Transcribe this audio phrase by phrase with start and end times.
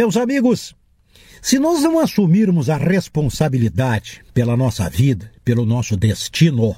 [0.00, 0.74] Meus amigos,
[1.42, 6.74] se nós não assumirmos a responsabilidade pela nossa vida, pelo nosso destino,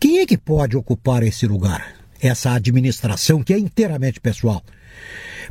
[0.00, 1.94] quem é que pode ocupar esse lugar?
[2.20, 4.60] Essa administração que é inteiramente pessoal.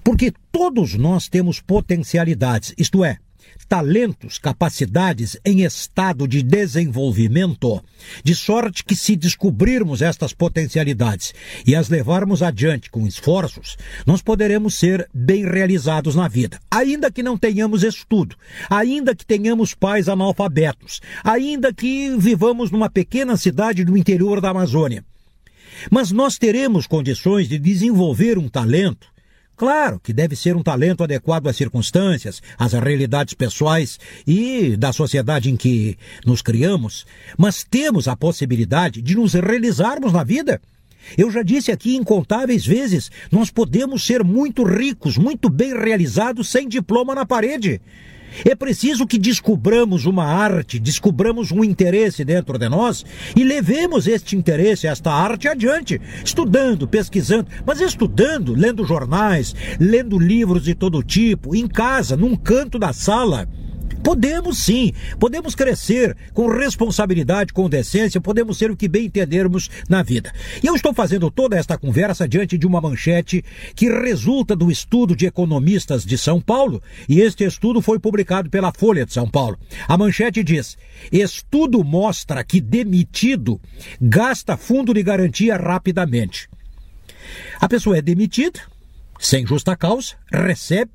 [0.04, 3.20] Porque todos nós temos potencialidades, isto é,
[3.68, 7.84] talentos, capacidades em estado de desenvolvimento,
[8.24, 11.34] de sorte que se descobrirmos estas potencialidades
[11.66, 17.24] e as levarmos adiante com esforços, nós poderemos ser bem realizados na vida, ainda que
[17.24, 18.36] não tenhamos estudo,
[18.70, 25.04] ainda que tenhamos pais analfabetos, ainda que vivamos numa pequena cidade do interior da Amazônia.
[25.92, 29.15] Mas nós teremos condições de desenvolver um talento
[29.56, 35.50] Claro que deve ser um talento adequado às circunstâncias, às realidades pessoais e da sociedade
[35.50, 37.06] em que nos criamos,
[37.38, 40.62] mas temos a possibilidade de nos realizarmos na vida.
[41.18, 46.68] Eu já disse aqui incontáveis vezes, nós podemos ser muito ricos, muito bem realizados sem
[46.68, 47.80] diploma na parede.
[48.44, 53.06] É preciso que descubramos uma arte, descubramos um interesse dentro de nós
[53.36, 60.64] e levemos este interesse, esta arte adiante, estudando, pesquisando, mas estudando, lendo jornais, lendo livros
[60.64, 63.48] de todo tipo, em casa, num canto da sala.
[64.06, 70.04] Podemos sim, podemos crescer com responsabilidade, com decência, podemos ser o que bem entendermos na
[70.04, 70.32] vida.
[70.64, 73.44] E eu estou fazendo toda esta conversa diante de uma manchete
[73.76, 78.72] que resulta do estudo de economistas de São Paulo, e este estudo foi publicado pela
[78.72, 79.58] Folha de São Paulo.
[79.88, 80.78] A manchete diz:
[81.12, 83.60] Estudo mostra que demitido
[84.00, 86.48] gasta fundo de garantia rapidamente.
[87.60, 88.60] A pessoa é demitida,
[89.18, 90.92] sem justa causa, recebe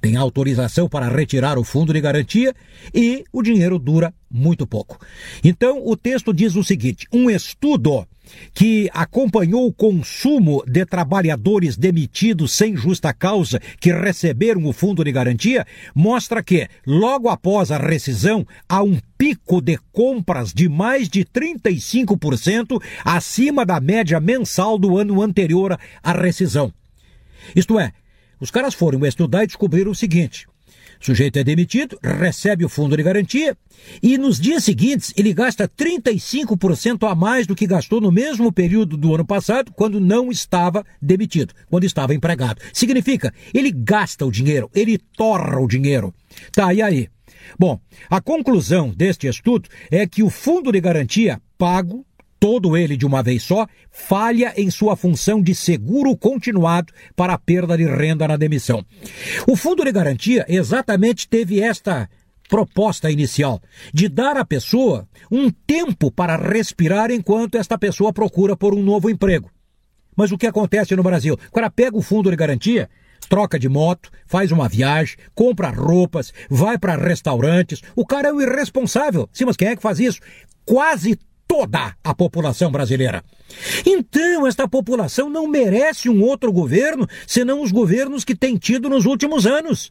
[0.00, 2.54] tem autorização para retirar o fundo de garantia
[2.94, 4.98] e o dinheiro dura muito pouco.
[5.42, 8.06] Então, o texto diz o seguinte: um estudo
[8.52, 15.10] que acompanhou o consumo de trabalhadores demitidos sem justa causa que receberam o fundo de
[15.10, 21.24] garantia mostra que, logo após a rescisão, há um pico de compras de mais de
[21.24, 26.72] 35% acima da média mensal do ano anterior à rescisão.
[27.56, 27.92] Isto é,
[28.40, 30.46] os caras foram estudar e descobriram o seguinte:
[31.00, 33.56] o sujeito é demitido, recebe o fundo de garantia
[34.02, 38.96] e nos dias seguintes ele gasta 35% a mais do que gastou no mesmo período
[38.96, 42.60] do ano passado, quando não estava demitido, quando estava empregado.
[42.72, 46.12] Significa, ele gasta o dinheiro, ele torra o dinheiro.
[46.52, 47.08] Tá, e aí?
[47.58, 52.04] Bom, a conclusão deste estudo é que o fundo de garantia pago
[52.38, 57.38] todo ele de uma vez só, falha em sua função de seguro continuado para a
[57.38, 58.84] perda de renda na demissão.
[59.46, 62.08] O Fundo de Garantia exatamente teve esta
[62.48, 63.60] proposta inicial
[63.92, 69.10] de dar à pessoa um tempo para respirar enquanto esta pessoa procura por um novo
[69.10, 69.50] emprego.
[70.16, 71.34] Mas o que acontece no Brasil?
[71.34, 72.88] O cara pega o fundo de garantia,
[73.28, 77.82] troca de moto, faz uma viagem, compra roupas, vai para restaurantes.
[77.94, 79.28] O cara é um irresponsável.
[79.32, 80.18] Sim, mas quem é que faz isso?
[80.64, 81.18] Quase
[81.48, 83.24] toda a população brasileira.
[83.84, 89.06] Então, esta população não merece um outro governo senão os governos que tem tido nos
[89.06, 89.90] últimos anos.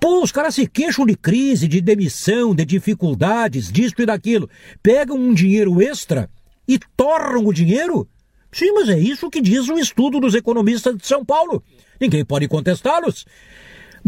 [0.00, 4.48] Pô, os caras se queixam de crise, de demissão, de dificuldades, disto e daquilo.
[4.82, 6.30] Pegam um dinheiro extra
[6.66, 8.08] e torram o dinheiro?
[8.50, 11.62] Sim, mas é isso que diz um estudo dos economistas de São Paulo.
[12.00, 13.26] Ninguém pode contestá-los.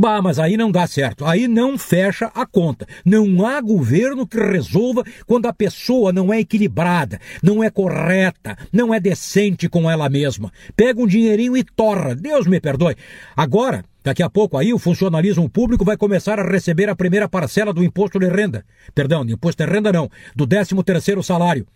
[0.01, 1.25] Bah, mas aí não dá certo.
[1.25, 2.87] Aí não fecha a conta.
[3.05, 8.95] Não há governo que resolva quando a pessoa não é equilibrada, não é correta, não
[8.95, 10.53] é decente com ela mesma.
[10.77, 12.15] Pega um dinheirinho e torra.
[12.15, 12.95] Deus me perdoe.
[13.37, 17.75] Agora, Daqui a pouco aí o funcionalismo público vai começar a receber a primeira parcela
[17.75, 18.65] do imposto de renda.
[18.95, 21.67] Perdão, de imposto de renda não, do 13 terceiro salário.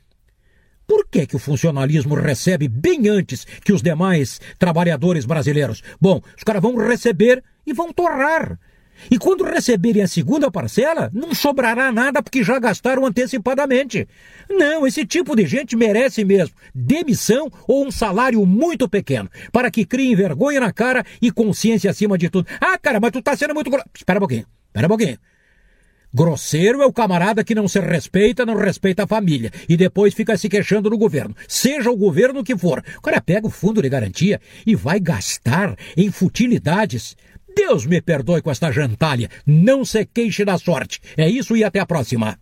[0.87, 5.82] Por que, que o funcionalismo recebe bem antes que os demais trabalhadores brasileiros?
[6.00, 8.59] Bom, os caras vão receber e vão torrar.
[9.11, 14.06] E quando receberem a segunda parcela, não sobrará nada porque já gastaram antecipadamente.
[14.49, 19.84] Não, esse tipo de gente merece mesmo demissão ou um salário muito pequeno, para que
[19.84, 22.47] criem vergonha na cara e consciência acima de tudo.
[22.61, 23.71] Ah, cara, mas tu tá sendo muito.
[23.94, 25.19] Espera um pouquinho, espera um pouquinho.
[26.15, 30.37] Grosseiro é o camarada que não se respeita, não respeita a família e depois fica
[30.37, 31.35] se queixando no governo.
[31.49, 32.85] Seja o governo que for.
[32.99, 37.17] O cara pega o fundo de garantia e vai gastar em futilidades.
[37.54, 39.28] Deus me perdoe com esta jantalha.
[39.46, 41.00] Não se queixe da sorte.
[41.16, 42.38] É isso e até a próxima.